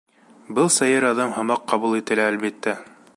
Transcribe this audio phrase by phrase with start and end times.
[0.59, 2.79] —Был сәйер аҙым һымаҡ ҡабул ителә, әлбиттә.